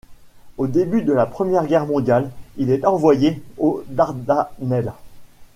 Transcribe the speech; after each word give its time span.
Au 0.57 0.65
début 0.65 1.03
de 1.03 1.13
la 1.13 1.27
Première 1.27 1.67
Guerre 1.67 1.85
mondiale, 1.85 2.31
il 2.57 2.71
est 2.71 2.85
envoyé 2.87 3.39
aux 3.59 3.83
Dardanelles. 3.87 4.93